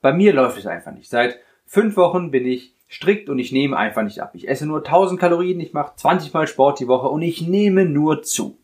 [0.00, 1.08] Bei mir läuft es einfach nicht.
[1.08, 4.32] Seit fünf Wochen bin ich strikt und ich nehme einfach nicht ab.
[4.34, 7.84] Ich esse nur 1000 Kalorien, ich mache 20 Mal Sport die Woche und ich nehme
[7.84, 8.58] nur zu.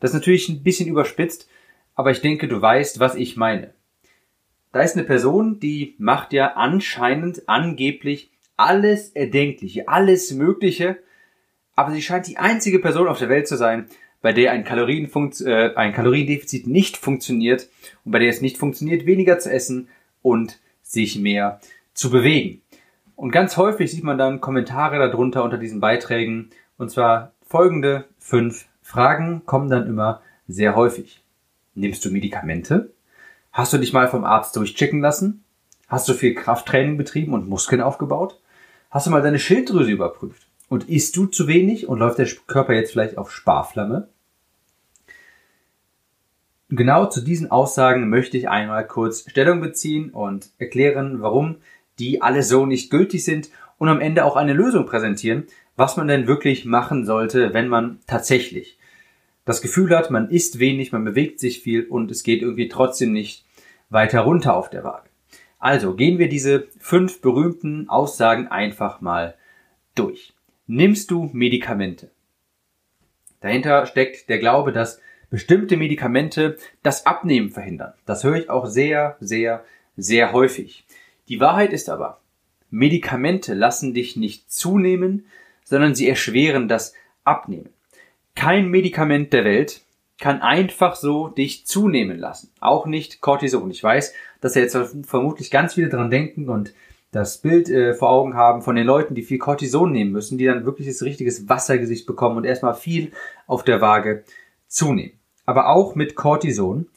[0.00, 1.46] Das ist natürlich ein bisschen überspitzt,
[1.94, 3.74] aber ich denke, du weißt, was ich meine.
[4.74, 10.98] Da ist eine Person, die macht ja anscheinend angeblich alles Erdenkliche, alles Mögliche,
[11.76, 13.86] aber sie scheint die einzige Person auf der Welt zu sein,
[14.20, 17.68] bei der ein, äh, ein Kaloriendefizit nicht funktioniert
[18.04, 19.86] und bei der es nicht funktioniert, weniger zu essen
[20.22, 21.60] und sich mehr
[21.92, 22.60] zu bewegen.
[23.14, 28.66] Und ganz häufig sieht man dann Kommentare darunter unter diesen Beiträgen und zwar folgende fünf
[28.82, 31.22] Fragen kommen dann immer sehr häufig.
[31.76, 32.93] Nimmst du Medikamente?
[33.54, 35.44] Hast du dich mal vom Arzt durchchecken lassen?
[35.86, 38.40] Hast du viel Krafttraining betrieben und Muskeln aufgebaut?
[38.90, 40.48] Hast du mal deine Schilddrüse überprüft?
[40.68, 44.08] Und isst du zu wenig und läuft der Körper jetzt vielleicht auf Sparflamme?
[46.68, 51.58] Genau zu diesen Aussagen möchte ich einmal kurz Stellung beziehen und erklären, warum
[52.00, 55.44] die alle so nicht gültig sind und am Ende auch eine Lösung präsentieren,
[55.76, 58.78] was man denn wirklich machen sollte, wenn man tatsächlich
[59.44, 63.12] das Gefühl hat, man isst wenig, man bewegt sich viel und es geht irgendwie trotzdem
[63.12, 63.43] nicht
[63.94, 65.08] weiter runter auf der Waage.
[65.58, 69.34] Also gehen wir diese fünf berühmten Aussagen einfach mal
[69.94, 70.34] durch.
[70.66, 72.10] Nimmst du Medikamente?
[73.40, 75.00] Dahinter steckt der Glaube, dass
[75.30, 77.94] bestimmte Medikamente das Abnehmen verhindern.
[78.04, 79.64] Das höre ich auch sehr, sehr,
[79.96, 80.84] sehr häufig.
[81.28, 82.20] Die Wahrheit ist aber,
[82.70, 85.26] Medikamente lassen dich nicht zunehmen,
[85.64, 87.70] sondern sie erschweren das Abnehmen.
[88.34, 89.83] Kein Medikament der Welt
[90.18, 92.50] kann einfach so dich zunehmen lassen.
[92.60, 93.70] Auch nicht Cortison.
[93.70, 94.76] Ich weiß, dass jetzt
[95.06, 96.72] vermutlich ganz viele dran denken und
[97.10, 100.46] das Bild äh, vor Augen haben von den Leuten, die viel Cortison nehmen müssen, die
[100.46, 103.12] dann wirklich das richtiges Wassergesicht bekommen und erstmal viel
[103.46, 104.24] auf der Waage
[104.66, 105.12] zunehmen.
[105.46, 106.88] Aber auch mit Cortison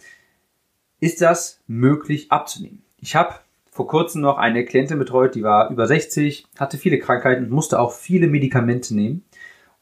[0.99, 2.81] ist das möglich abzunehmen.
[2.99, 3.35] Ich habe
[3.69, 7.91] vor kurzem noch eine Klientin betreut, die war über 60, hatte viele Krankheiten, musste auch
[7.91, 9.23] viele Medikamente nehmen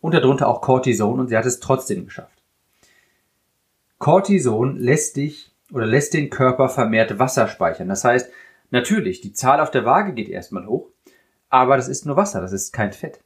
[0.02, 2.35] und darunter auch Cortison und sie hat es trotzdem geschafft.
[4.06, 7.90] Cortison lässt dich oder lässt den Körper vermehrt Wasser speichern.
[7.90, 8.32] Das heißt,
[8.70, 10.92] natürlich, die Zahl auf der Waage geht erstmal hoch,
[11.50, 13.20] aber das ist nur Wasser, das ist kein Fett.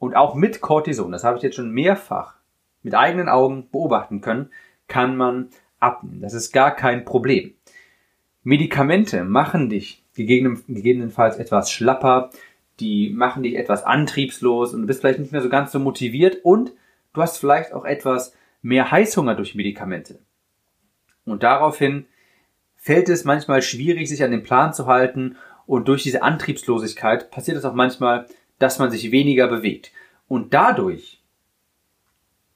[0.00, 2.34] Und auch mit Cortison, das habe ich jetzt schon mehrfach
[2.82, 4.50] mit eigenen Augen beobachten können,
[4.88, 6.20] kann man abnehmen.
[6.20, 7.54] Das ist gar kein Problem.
[8.42, 12.30] Medikamente machen dich gegebenenfalls etwas schlapper,
[12.80, 16.38] die machen dich etwas antriebslos und du bist vielleicht nicht mehr so ganz so motiviert
[16.42, 16.72] und
[17.12, 20.20] du hast vielleicht auch etwas mehr Heißhunger durch Medikamente.
[21.24, 22.06] Und daraufhin
[22.76, 27.58] fällt es manchmal schwierig, sich an den Plan zu halten und durch diese Antriebslosigkeit passiert
[27.58, 28.26] es auch manchmal,
[28.58, 29.92] dass man sich weniger bewegt.
[30.26, 31.22] Und dadurch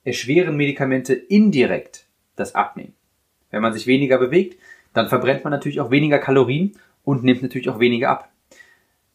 [0.04, 2.06] erschweren Medikamente indirekt
[2.36, 2.94] das Abnehmen.
[3.50, 4.58] Wenn man sich weniger bewegt,
[4.94, 6.72] dann verbrennt man natürlich auch weniger Kalorien
[7.04, 8.32] und nimmt natürlich auch weniger ab.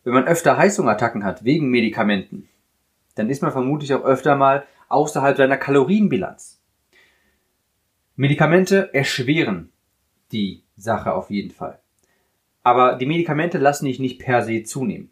[0.04, 2.48] Wenn man öfter Heißhungerattacken hat wegen Medikamenten,
[3.16, 6.57] dann ist man vermutlich auch öfter mal außerhalb seiner Kalorienbilanz.
[8.20, 9.72] Medikamente erschweren
[10.32, 11.80] die Sache auf jeden Fall.
[12.64, 15.12] Aber die Medikamente lassen dich nicht per se zunehmen.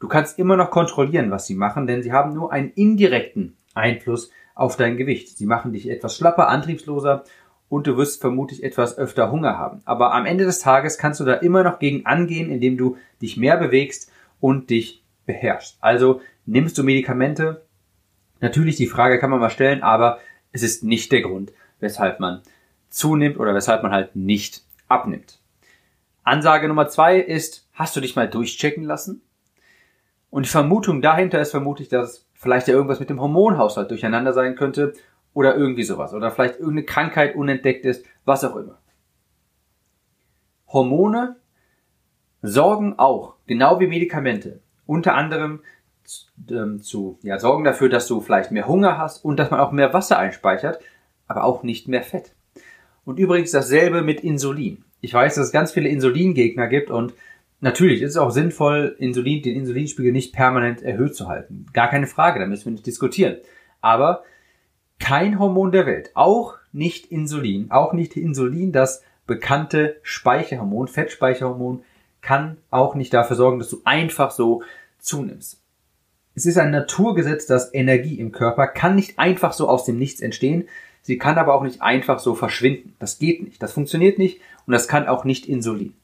[0.00, 4.30] Du kannst immer noch kontrollieren, was sie machen, denn sie haben nur einen indirekten Einfluss
[4.54, 5.36] auf dein Gewicht.
[5.36, 7.24] Sie machen dich etwas schlapper, antriebsloser
[7.68, 9.82] und du wirst vermutlich etwas öfter Hunger haben.
[9.84, 13.36] Aber am Ende des Tages kannst du da immer noch gegen angehen, indem du dich
[13.36, 14.10] mehr bewegst
[14.40, 15.76] und dich beherrschst.
[15.82, 17.66] Also nimmst du Medikamente?
[18.40, 20.20] Natürlich, die Frage kann man mal stellen, aber
[20.52, 22.42] es ist nicht der Grund, weshalb man
[22.88, 25.38] zunimmt oder weshalb man halt nicht abnimmt.
[26.22, 29.22] Ansage Nummer zwei ist, hast du dich mal durchchecken lassen?
[30.30, 34.56] Und die Vermutung dahinter ist vermutlich, dass vielleicht ja irgendwas mit dem Hormonhaushalt durcheinander sein
[34.56, 34.92] könnte
[35.34, 36.12] oder irgendwie sowas.
[36.12, 38.78] Oder vielleicht irgendeine Krankheit unentdeckt ist, was auch immer.
[40.68, 41.36] Hormone
[42.42, 45.60] sorgen auch, genau wie Medikamente, unter anderem
[46.50, 49.72] ähm, zu, ja, sorgen dafür, dass du vielleicht mehr Hunger hast und dass man auch
[49.72, 50.80] mehr Wasser einspeichert,
[51.26, 52.32] aber auch nicht mehr Fett.
[53.04, 54.84] Und übrigens dasselbe mit Insulin.
[55.00, 57.14] Ich weiß, dass es ganz viele Insulingegner gibt und
[57.60, 61.66] natürlich ist es auch sinnvoll, Insulin, den Insulinspiegel nicht permanent erhöht zu halten.
[61.72, 63.36] Gar keine Frage, da müssen wir nicht diskutieren.
[63.80, 64.24] Aber
[64.98, 71.82] kein Hormon der Welt, auch nicht Insulin, auch nicht Insulin, das bekannte Speicherhormon, Fettspeicherhormon,
[72.22, 74.62] kann auch nicht dafür sorgen, dass du einfach so
[74.98, 75.62] zunimmst.
[76.34, 80.20] Es ist ein Naturgesetz, dass Energie im Körper kann nicht einfach so aus dem Nichts
[80.20, 80.68] entstehen,
[81.06, 82.96] sie kann aber auch nicht einfach so verschwinden.
[82.98, 85.94] Das geht nicht, das funktioniert nicht und das kann auch nicht Insulin.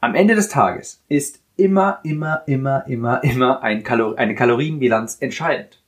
[0.00, 5.80] Am Ende des Tages ist immer, immer, immer, immer, immer ein Kalor eine Kalorienbilanz entscheidend.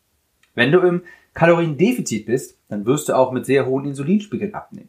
[0.54, 1.02] Wenn du im
[1.34, 4.88] Kaloriendefizit bist, dann wirst du auch mit sehr hohen Insulinspiegeln abnehmen.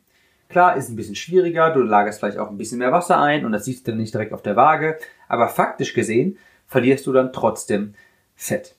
[0.50, 3.52] Klar, ist ein bisschen schwieriger, du lagerst vielleicht auch ein bisschen mehr Wasser ein und
[3.52, 6.38] das siehst du dann nicht direkt auf der Waage, aber faktisch gesehen
[6.68, 7.96] verlierst du dann trotzdem
[8.36, 8.76] Fett.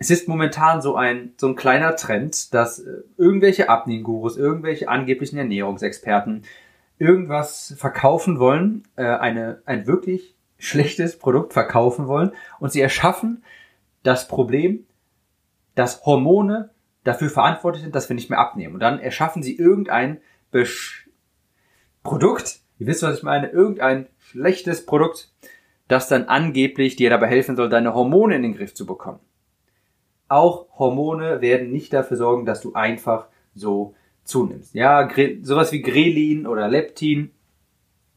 [0.00, 5.38] Es ist momentan so ein, so ein kleiner Trend, dass äh, irgendwelche Abnehmgurus, irgendwelche angeblichen
[5.38, 6.42] Ernährungsexperten
[6.98, 13.44] irgendwas verkaufen wollen, äh, eine, ein wirklich schlechtes Produkt verkaufen wollen und sie erschaffen
[14.02, 14.86] das Problem
[15.74, 16.70] dass Hormone
[17.04, 18.74] dafür verantwortlich sind, dass wir nicht mehr abnehmen.
[18.74, 20.20] Und dann erschaffen sie irgendein
[20.50, 21.08] Besch
[22.02, 25.30] Produkt, ihr wisst, was ich meine, irgendein schlechtes Produkt,
[25.86, 29.20] das dann angeblich dir dabei helfen soll, deine Hormone in den Griff zu bekommen.
[30.30, 34.74] Auch Hormone werden nicht dafür sorgen, dass du einfach so zunimmst.
[34.74, 35.08] Ja,
[35.42, 37.32] sowas wie Grelin oder Leptin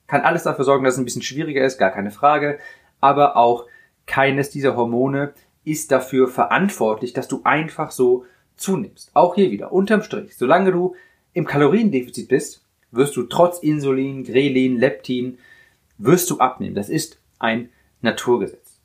[0.06, 2.60] kann alles dafür sorgen, dass es ein bisschen schwieriger ist, gar keine Frage.
[3.02, 3.66] Aber auch
[4.06, 5.34] keines dieser Hormone
[5.64, 8.26] ist dafür verantwortlich, dass du einfach so
[8.58, 9.10] zunimmst.
[9.16, 10.96] Auch hier wieder, unterm Strich, solange du
[11.34, 15.40] im Kaloriendefizit bist, wirst du trotz Insulin, Grelin, Leptin,
[15.98, 16.76] wirst du abnehmen.
[16.76, 17.70] Das ist ein
[18.02, 18.80] Naturgesetz.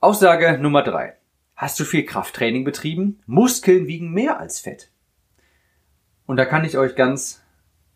[0.00, 1.14] Aussage Nummer drei:
[1.60, 3.20] Hast du viel Krafttraining betrieben?
[3.26, 4.90] Muskeln wiegen mehr als Fett.
[6.24, 7.42] Und da kann ich euch ganz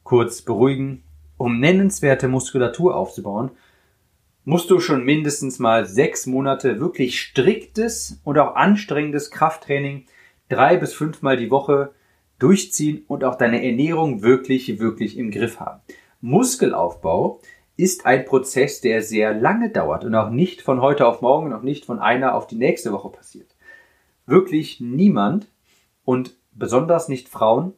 [0.03, 1.03] kurz beruhigen,
[1.39, 3.53] um nennenswerte Muskulatur aufzubauen,
[4.45, 10.05] musst du schon mindestens mal sechs Monate wirklich striktes und auch anstrengendes Krafttraining
[10.51, 11.95] drei bis fünfmal die Woche
[12.39, 15.81] durchziehen und auch deine Ernährung wirklich, wirklich im Griff haben.
[16.21, 17.41] Muskelaufbau
[17.79, 21.55] ist ein Prozess, der sehr lange dauert und auch nicht von heute auf morgen und
[21.55, 23.54] auch nicht von einer auf die nächste Woche passiert.
[24.27, 25.47] Wirklich niemand
[26.05, 27.75] und besonders nicht Frauen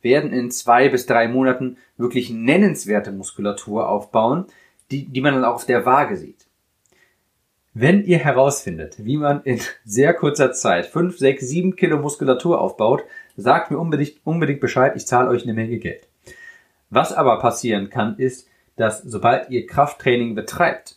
[0.00, 4.46] werden in zwei bis drei Monaten wirklich nennenswerte Muskulatur aufbauen,
[4.90, 6.46] die, die man dann auch auf der Waage sieht.
[7.74, 13.04] Wenn ihr herausfindet, wie man in sehr kurzer Zeit 5, 6, 7 Kilo Muskulatur aufbaut,
[13.36, 16.08] sagt mir unbedingt, unbedingt Bescheid, ich zahle euch eine Menge Geld.
[16.90, 20.96] Was aber passieren kann, ist, dass sobald ihr Krafttraining betreibt,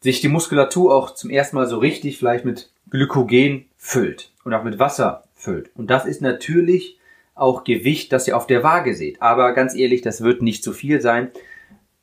[0.00, 4.64] sich die Muskulatur auch zum ersten Mal so richtig vielleicht mit Glykogen füllt und auch
[4.64, 5.70] mit Wasser füllt.
[5.76, 6.98] Und das ist natürlich
[7.34, 9.22] auch Gewicht, das ihr auf der Waage seht.
[9.22, 11.30] Aber ganz ehrlich, das wird nicht zu viel sein.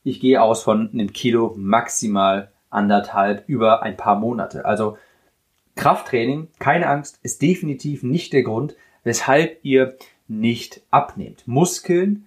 [0.03, 4.65] Ich gehe aus von einem Kilo maximal anderthalb über ein paar Monate.
[4.65, 4.98] Also
[5.75, 9.96] Krafttraining, keine Angst, ist definitiv nicht der Grund, weshalb ihr
[10.27, 11.48] nicht abnehmt.
[11.48, 12.25] Muskeln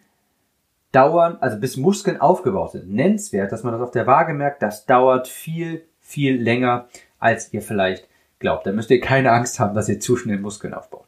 [0.92, 4.86] dauern, also bis Muskeln aufgebaut sind, nennenswert, dass man das auf der Waage merkt, das
[4.86, 6.88] dauert viel, viel länger,
[7.18, 8.08] als ihr vielleicht
[8.40, 8.66] glaubt.
[8.66, 11.06] Da müsst ihr keine Angst haben, dass ihr zu schnell Muskeln aufbaut.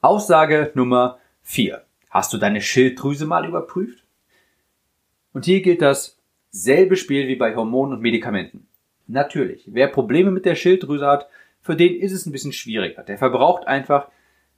[0.00, 4.02] Aussage Nummer vier: Hast du deine Schilddrüse mal überprüft?
[5.32, 8.66] Und hier gilt dasselbe Spiel wie bei Hormonen und Medikamenten.
[9.06, 11.28] Natürlich, wer Probleme mit der Schilddrüse hat,
[11.60, 13.02] für den ist es ein bisschen schwieriger.
[13.02, 14.08] Der verbraucht einfach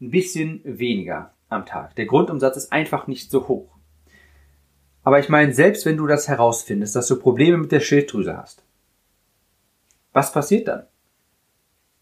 [0.01, 1.97] ein bisschen weniger am Tag.
[1.97, 3.77] Der Grundumsatz ist einfach nicht so hoch.
[5.03, 8.63] Aber ich meine, selbst wenn du das herausfindest, dass du Probleme mit der Schilddrüse hast,
[10.13, 10.87] was passiert dann?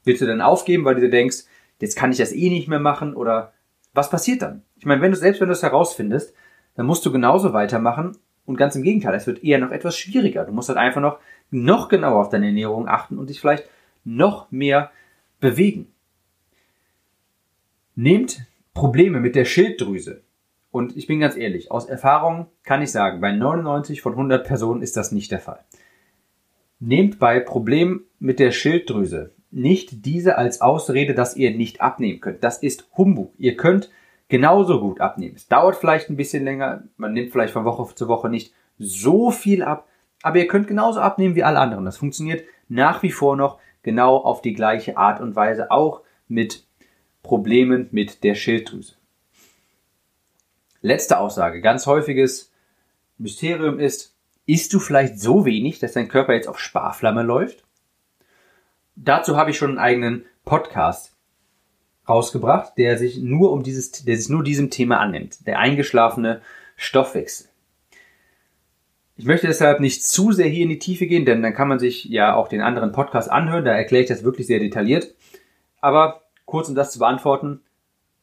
[0.07, 1.45] Willst du dann aufgeben, weil du dir denkst,
[1.81, 3.53] jetzt kann ich das eh nicht mehr machen oder
[3.93, 4.63] was passiert dann?
[4.79, 6.33] Ich meine, wenn du selbst wenn du es herausfindest,
[6.77, 10.45] dann musst du genauso weitermachen und ganz im Gegenteil, es wird eher noch etwas schwieriger.
[10.45, 11.19] Du musst halt einfach noch,
[11.51, 13.69] noch genauer auf deine Ernährung achten und dich vielleicht
[14.05, 14.93] noch mehr
[15.41, 15.93] bewegen.
[17.97, 18.43] Nehmt
[18.75, 20.23] Probleme mit der Schilddrüse.
[20.71, 24.83] Und ich bin ganz ehrlich, aus Erfahrung kann ich sagen, bei 99 von 100 Personen
[24.83, 25.65] ist das nicht der Fall.
[26.79, 32.43] Nehmt bei Problemen mit der Schilddrüse nicht diese als Ausrede, dass ihr nicht abnehmen könnt.
[32.45, 33.33] Das ist Humbug.
[33.39, 33.91] Ihr könnt
[34.29, 35.37] genauso gut abnehmen.
[35.37, 39.31] Es dauert vielleicht ein bisschen länger, man nimmt vielleicht von Woche zu Woche nicht so
[39.31, 39.89] viel ab,
[40.23, 41.85] aber ihr könnt genauso abnehmen wie alle anderen.
[41.85, 46.65] Das funktioniert nach wie vor noch genau auf die gleiche Art und Weise, auch mit
[47.23, 48.95] Problemen mit der Schilddrüse.
[50.81, 52.53] Letzte Aussage, ganz häufiges
[53.19, 54.15] Mysterium ist,
[54.47, 57.66] isst du vielleicht so wenig, dass dein Körper jetzt auf Sparflamme läuft?
[58.97, 61.15] Dazu habe ich schon einen eigenen Podcast
[62.09, 65.47] rausgebracht, der sich nur um dieses, der sich nur diesem Thema annimmt.
[65.47, 66.41] Der eingeschlafene
[66.77, 67.49] Stoffwechsel.
[69.19, 71.79] Ich möchte deshalb nicht zu sehr hier in die Tiefe gehen, denn dann kann man
[71.79, 75.15] sich ja auch den anderen Podcast anhören, da erkläre ich das wirklich sehr detailliert.
[75.81, 77.61] Aber kurz um das zu beantworten,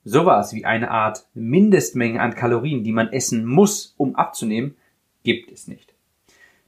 [0.04, 4.76] sowas wie eine Art Mindestmenge an Kalorien, die man essen muss, um abzunehmen,
[5.24, 5.93] gibt es nicht.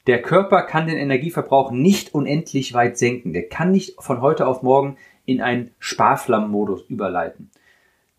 [0.08, 3.34] Der Körper kann den Energieverbrauch nicht unendlich weit senken.
[3.34, 7.50] Der kann nicht von heute auf morgen in einen Sparflammenmodus überleiten.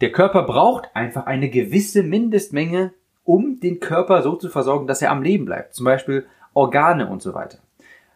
[0.00, 2.92] Der Körper braucht einfach eine gewisse Mindestmenge,
[3.24, 5.74] um den Körper so zu versorgen, dass er am Leben bleibt.
[5.74, 7.58] Zum Beispiel Organe und so weiter.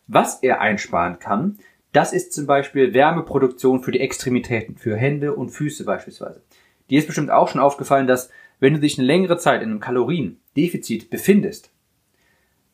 [0.06, 1.58] Was er einsparen kann,
[1.92, 6.42] das ist zum Beispiel Wärmeproduktion für die Extremitäten, für Hände und Füße beispielsweise.
[6.88, 9.80] Dir ist bestimmt auch schon aufgefallen, dass wenn du dich eine längere Zeit in einem
[9.80, 11.70] Kaloriendefizit befindest,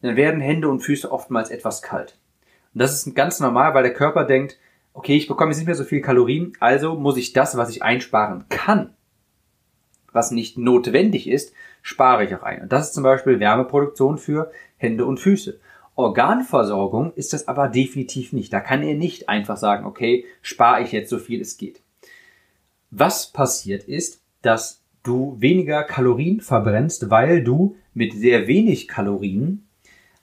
[0.02, 2.18] dann werden Hände und Füße oftmals etwas kalt.
[2.74, 4.58] Und das ist ganz normal, weil der Körper denkt,
[4.92, 7.82] okay, ich bekomme jetzt nicht mehr so viel Kalorien, also muss ich das, was ich
[7.82, 8.94] einsparen kann,
[10.12, 12.62] was nicht notwendig ist, spare ich auch ein.
[12.62, 15.60] Und das ist zum Beispiel Wärmeproduktion für Hände und Füße.
[15.94, 18.52] Organversorgung ist das aber definitiv nicht.
[18.52, 21.82] Da kann er nicht einfach sagen, okay, spare ich jetzt so viel es geht.
[22.90, 29.65] Was passiert ist, dass du weniger Kalorien verbrennst, weil du mit sehr wenig Kalorien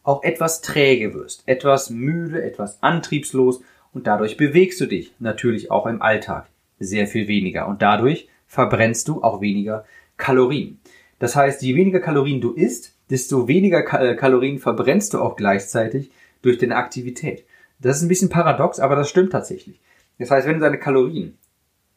[0.03, 3.61] auch etwas träge wirst, etwas müde, etwas antriebslos
[3.93, 6.47] und dadurch bewegst du dich natürlich auch im Alltag
[6.79, 9.85] sehr viel weniger und dadurch verbrennst du auch weniger
[10.17, 10.79] Kalorien.
[11.19, 16.11] Das heißt, je weniger Kalorien du isst, desto weniger äh, Kalorien verbrennst du auch gleichzeitig
[16.41, 17.45] durch deine Aktivität.
[17.79, 19.79] Das ist ein bisschen paradox, aber das stimmt tatsächlich.
[20.19, 21.37] Das heißt, wenn du deine Kalorien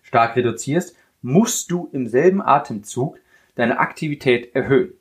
[0.02, 3.18] stark reduzierst, musst du im selben Atemzug
[3.56, 4.94] deine Aktivität erhöhen.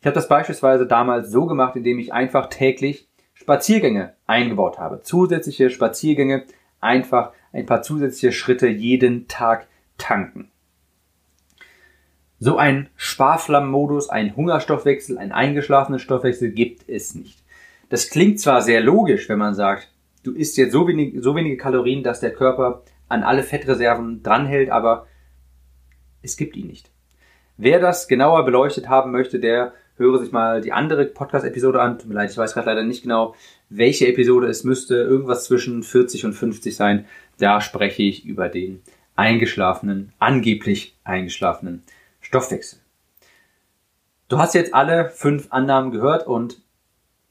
[0.00, 5.02] Ich habe das beispielsweise damals so gemacht, indem ich einfach täglich Spaziergänge eingebaut habe.
[5.02, 6.44] Zusätzliche Spaziergänge,
[6.80, 9.66] einfach ein paar zusätzliche Schritte jeden Tag
[9.98, 10.50] tanken.
[12.38, 17.42] So ein Sparflammenmodus, ein Hungerstoffwechsel, ein eingeschlafener Stoffwechsel gibt es nicht.
[17.90, 19.92] Das klingt zwar sehr logisch, wenn man sagt,
[20.22, 24.70] du isst jetzt so, wenig, so wenige Kalorien, dass der Körper an alle Fettreserven dranhält,
[24.70, 25.06] aber
[26.22, 26.90] es gibt ihn nicht.
[27.58, 31.98] Wer das genauer beleuchtet haben möchte, der höre sich mal die andere Podcast-Episode an.
[31.98, 33.36] Tut mir leid, ich weiß gerade leider nicht genau,
[33.68, 34.94] welche Episode es müsste.
[34.94, 37.04] Irgendwas zwischen 40 und 50 sein.
[37.38, 38.80] Da spreche ich über den
[39.14, 41.82] eingeschlafenen, angeblich eingeschlafenen
[42.22, 42.78] Stoffwechsel.
[44.28, 46.62] Du hast jetzt alle fünf Annahmen gehört und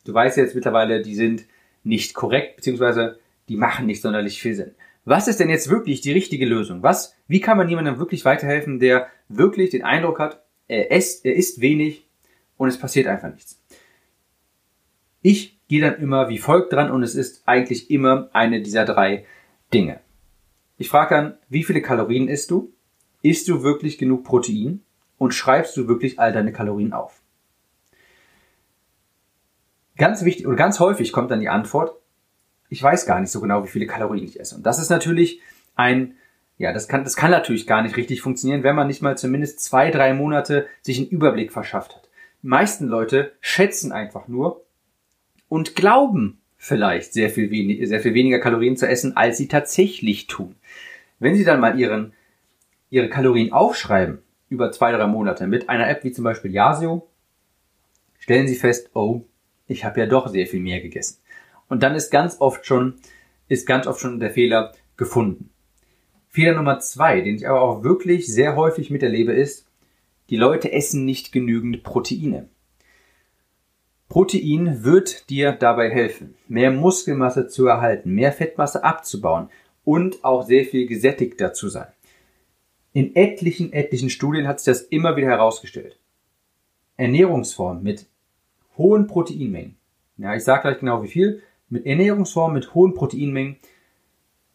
[0.06, 1.46] du weißt jetzt mittlerweile, die sind
[1.84, 4.76] nicht korrekt, beziehungsweise die machen nicht sonderlich viel Sinn.
[5.06, 6.84] Was ist denn jetzt wirklich die richtige Lösung?
[6.84, 11.34] Was, wie kann man jemandem wirklich weiterhelfen, der wirklich den Eindruck hat, er isst, er
[11.34, 12.06] isst wenig
[12.60, 13.60] und es passiert einfach nichts?
[15.24, 19.26] Ich gehe dann immer wie folgt dran und es ist eigentlich immer eine dieser drei
[19.74, 20.00] Dinge.
[20.78, 22.72] Ich frage dann, wie viele Kalorien isst du?
[23.22, 24.82] Isst du wirklich genug Protein?
[25.18, 27.22] Und schreibst du wirklich all deine Kalorien auf?
[29.98, 32.00] Ganz wichtig und ganz häufig kommt dann die Antwort,
[32.70, 34.56] ich weiß gar nicht so genau, wie viele Kalorien ich esse.
[34.56, 35.42] Und das ist natürlich
[35.76, 36.16] ein,
[36.58, 39.60] ja, das kann, das kann natürlich gar nicht richtig funktionieren, wenn man nicht mal zumindest
[39.60, 42.09] zwei, drei Monate sich einen Überblick verschafft hat.
[42.42, 44.66] Meisten Leute schätzen einfach nur
[45.50, 50.28] und glauben vielleicht sehr viel, wenig, sehr viel weniger Kalorien zu essen, als sie tatsächlich
[50.28, 50.56] tun.
[51.20, 52.14] Wenn sie dann mal ihren,
[52.90, 54.20] ihre Kalorien aufschreiben
[54.50, 57.08] über zwei, drei Monate mit einer App wie zum Beispiel Yasio,
[58.20, 59.22] stellen sie fest, oh,
[59.68, 61.20] ich habe ja doch sehr viel mehr gegessen.
[61.68, 62.96] Und dann ist ganz oft schon,
[63.48, 65.52] ist ganz oft schon der Fehler gefunden.
[66.30, 69.69] Fehler Nummer zwei, den ich aber auch wirklich sehr häufig miterlebe, ist,
[70.30, 72.50] die Leute essen nicht genügend Proteine.
[74.08, 79.50] Protein wird dir dabei helfen, mehr Muskelmasse zu erhalten, mehr Fettmasse abzubauen
[79.84, 81.88] und auch sehr viel gesättigter zu sein.
[82.92, 86.00] In etlichen, etlichen Studien hat sich das immer wieder herausgestellt.
[86.98, 88.08] Ernährungsformen mit
[88.78, 89.78] hohen Proteinmengen,
[90.18, 93.58] ja, ich sage gleich genau wie viel, mit Ernährungsformen mit hohen Proteinmengen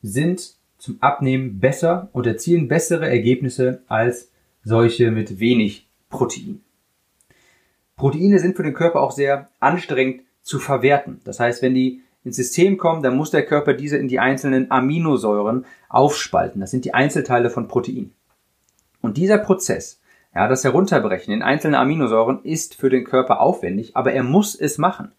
[0.03, 4.33] sind zum Abnehmen besser und erzielen bessere Ergebnisse als
[4.65, 6.61] solche mit wenig Protein.
[7.97, 11.21] Proteine sind für den Körper auch sehr anstrengend zu verwerten.
[11.25, 14.71] Das heißt, wenn die ins System kommen, dann muss der Körper diese in die einzelnen
[14.71, 16.61] Aminosäuren aufspalten.
[16.61, 18.13] Das sind die Einzelteile von Protein.
[19.01, 20.01] Und dieser Prozess,
[20.35, 24.79] ja, das Herunterbrechen in einzelne Aminosäuren ist für den Körper aufwendig, aber er muss es
[24.79, 25.13] machen.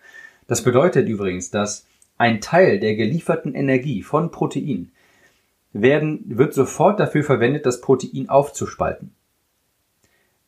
[0.47, 1.85] Das bedeutet übrigens, dass
[2.17, 4.91] ein Teil der gelieferten Energie von Protein
[5.73, 9.13] werden, wird sofort dafür verwendet, das Protein aufzuspalten.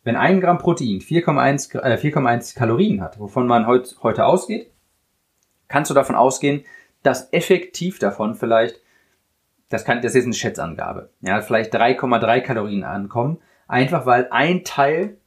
[0.07, 4.71] Wenn ein Gramm Protein 4,1 äh, Kalorien hat, wovon man heut, heute ausgeht,
[5.67, 6.63] kannst du davon ausgehen,
[7.03, 8.79] dass effektiv davon vielleicht,
[9.67, 15.17] das, kann, das ist eine Schätzangabe, ja, vielleicht 3,3 Kalorien ankommen, einfach weil ein Teil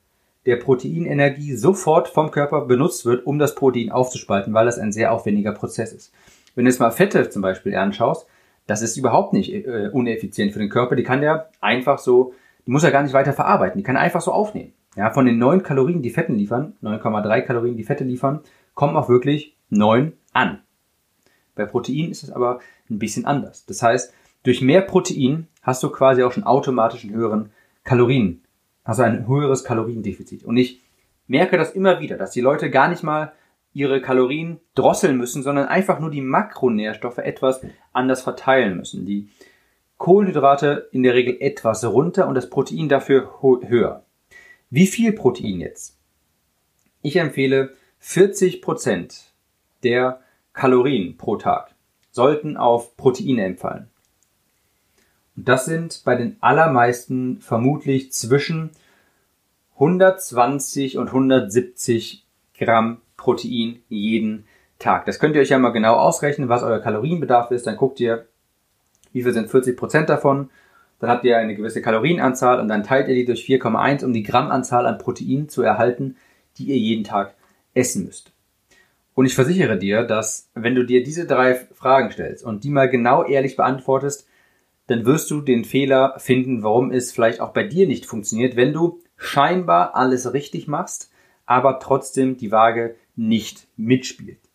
[0.47, 5.13] der Proteinenergie sofort vom Körper benutzt wird, um das Protein aufzuspalten, weil das ein sehr
[5.13, 6.11] aufwendiger Prozess ist.
[6.55, 8.27] Wenn du jetzt mal Fette zum Beispiel anschaust,
[8.67, 10.97] das ist überhaupt nicht äh, uneffizient für den Körper.
[10.97, 12.33] Die kann der einfach so,
[12.67, 13.79] die muss er gar nicht weiter verarbeiten.
[13.79, 14.73] Die kann er einfach so aufnehmen.
[14.97, 18.41] Ja, von den 9 Kalorien, die Fetten liefern, 9,3 Kalorien, die Fette liefern,
[18.75, 20.61] kommen auch wirklich 9 an.
[21.55, 23.67] Bei Protein ist es aber ein bisschen anders.
[23.67, 24.13] Das heißt,
[24.43, 27.51] durch mehr Protein hast du quasi auch schon automatisch einen höheren
[27.85, 28.43] Kalorien,
[28.85, 30.45] also ein höheres Kaloriendefizit.
[30.45, 30.83] Und ich
[31.27, 33.33] merke das immer wieder, dass die Leute gar nicht mal
[33.73, 37.61] ihre Kalorien drosseln müssen, sondern einfach nur die Makronährstoffe etwas
[37.93, 39.07] anders verteilen müssen.
[39.07, 39.29] Die
[40.01, 44.07] Kohlenhydrate in der Regel etwas runter und das Protein dafür höher.
[44.71, 45.99] Wie viel Protein jetzt?
[47.03, 49.35] Ich empfehle 40 Prozent
[49.83, 50.21] der
[50.55, 51.75] Kalorien pro Tag
[52.13, 53.91] sollten auf Proteine entfallen.
[55.37, 58.71] Und das sind bei den allermeisten vermutlich zwischen
[59.75, 62.25] 120 und 170
[62.59, 64.47] Gramm Protein jeden
[64.79, 65.05] Tag.
[65.05, 67.67] Das könnt ihr euch ja mal genau ausrechnen, was euer Kalorienbedarf ist.
[67.67, 68.27] Dann guckt ihr,
[69.13, 70.51] wie viel sind 40 Prozent davon.
[70.99, 74.23] Dann habt ihr eine gewisse Kalorienanzahl und dann teilt ihr die durch 4,1, um die
[74.23, 76.17] Grammanzahl an Protein zu erhalten,
[76.59, 77.35] die ihr jeden Tag
[77.75, 78.33] essen müsst.
[79.15, 82.89] Und ich versichere dir, dass wenn du dir diese drei Fragen stellst und die mal
[82.89, 84.27] genau ehrlich beantwortest,
[84.87, 88.73] dann wirst du den Fehler finden, warum es vielleicht auch bei dir nicht funktioniert, wenn
[88.73, 91.13] du scheinbar alles richtig machst,
[91.47, 94.50] aber trotzdem die Waage nicht mitspielt.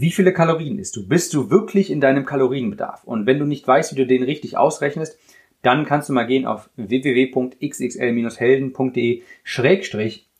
[0.00, 1.08] Wie viele Kalorien isst du?
[1.08, 3.02] Bist du wirklich in deinem Kalorienbedarf?
[3.02, 5.18] Und wenn du nicht weißt, wie du den richtig ausrechnest,
[5.62, 9.22] dann kannst du mal gehen auf www.xxl-helden.de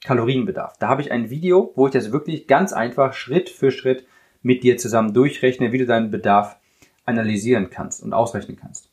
[0.04, 0.78] Kalorienbedarf.
[0.78, 4.06] Da habe ich ein Video, wo ich das wirklich ganz einfach Schritt für Schritt
[4.42, 6.56] mit dir zusammen durchrechne, wie du deinen Bedarf
[7.04, 8.92] analysieren kannst und ausrechnen kannst.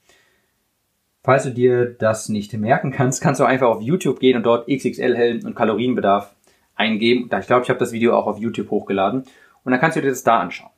[1.22, 4.68] Falls du dir das nicht merken kannst, kannst du einfach auf YouTube gehen und dort
[4.68, 6.34] XXL Helden und Kalorienbedarf
[6.74, 7.30] eingeben.
[7.40, 9.26] Ich glaube, ich habe das Video auch auf YouTube hochgeladen.
[9.66, 10.70] Und dann kannst du dir das da anschauen.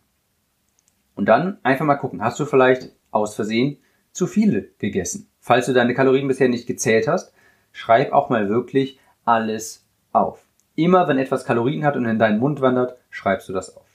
[1.13, 3.77] Und dann einfach mal gucken, hast du vielleicht aus Versehen
[4.11, 5.29] zu viele gegessen?
[5.39, 7.33] Falls du deine Kalorien bisher nicht gezählt hast,
[7.71, 10.45] schreib auch mal wirklich alles auf.
[10.75, 13.85] Immer wenn etwas Kalorien hat und in deinen Mund wandert, schreibst du das auf.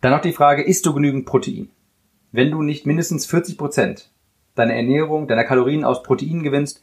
[0.00, 1.70] Dann noch die Frage, isst du genügend Protein?
[2.32, 4.10] Wenn du nicht mindestens 40 Prozent
[4.54, 6.82] deiner Ernährung, deiner Kalorien aus Protein gewinnst,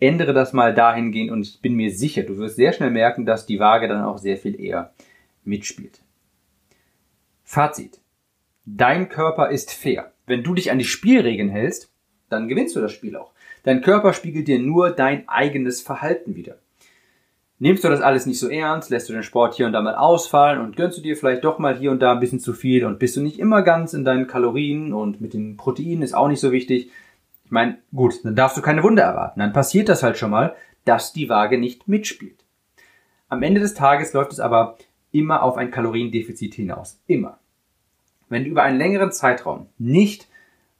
[0.00, 3.46] ändere das mal dahingehend und ich bin mir sicher, du wirst sehr schnell merken, dass
[3.46, 4.92] die Waage dann auch sehr viel eher
[5.44, 6.02] mitspielt.
[7.42, 8.00] Fazit.
[8.64, 10.12] Dein Körper ist fair.
[10.26, 11.92] Wenn du dich an die Spielregeln hältst,
[12.30, 13.32] dann gewinnst du das Spiel auch.
[13.62, 16.56] Dein Körper spiegelt dir nur dein eigenes Verhalten wieder.
[17.58, 19.94] Nimmst du das alles nicht so ernst, lässt du den Sport hier und da mal
[19.94, 22.84] ausfallen und gönnst du dir vielleicht doch mal hier und da ein bisschen zu viel
[22.84, 26.28] und bist du nicht immer ganz in deinen Kalorien und mit den Proteinen ist auch
[26.28, 26.90] nicht so wichtig.
[27.44, 29.40] Ich meine, gut, dann darfst du keine Wunder erwarten.
[29.40, 32.44] Dann passiert das halt schon mal, dass die Waage nicht mitspielt.
[33.28, 34.76] Am Ende des Tages läuft es aber
[35.14, 37.00] immer auf ein Kaloriendefizit hinaus.
[37.06, 37.38] Immer.
[38.28, 40.28] Wenn du über einen längeren Zeitraum nicht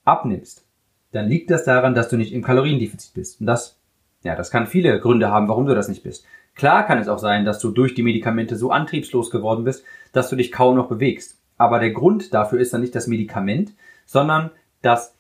[0.04, 0.66] abnimmst,
[1.12, 3.40] dann liegt das daran, dass du nicht im Kaloriendefizit bist.
[3.40, 3.78] Und das,
[4.24, 6.26] ja, das kann viele Gründe haben, warum du das nicht bist.
[6.56, 10.28] Klar kann es auch sein, dass du durch die Medikamente so antriebslos geworden bist, dass
[10.30, 11.38] du dich kaum noch bewegst.
[11.56, 13.72] Aber der Grund dafür ist dann nicht das Medikament,
[14.04, 14.50] sondern
[14.82, 15.14] das,